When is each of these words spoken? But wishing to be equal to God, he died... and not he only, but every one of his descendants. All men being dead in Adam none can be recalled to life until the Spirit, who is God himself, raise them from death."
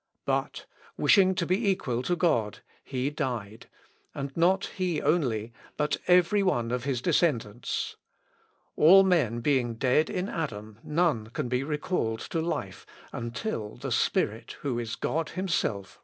But 0.25 0.65
wishing 0.97 1.35
to 1.35 1.45
be 1.45 1.69
equal 1.69 2.01
to 2.01 2.15
God, 2.15 2.63
he 2.83 3.11
died... 3.11 3.67
and 4.15 4.35
not 4.35 4.65
he 4.77 4.99
only, 4.99 5.53
but 5.77 5.97
every 6.07 6.41
one 6.41 6.71
of 6.71 6.85
his 6.85 7.03
descendants. 7.03 7.97
All 8.75 9.03
men 9.03 9.41
being 9.41 9.75
dead 9.75 10.09
in 10.09 10.27
Adam 10.27 10.79
none 10.83 11.27
can 11.27 11.47
be 11.49 11.61
recalled 11.63 12.21
to 12.31 12.41
life 12.41 12.83
until 13.13 13.75
the 13.75 13.91
Spirit, 13.91 14.53
who 14.61 14.79
is 14.79 14.95
God 14.95 15.29
himself, 15.37 15.67
raise 15.67 15.71
them 15.71 15.91
from 15.91 15.99
death." 15.99 15.99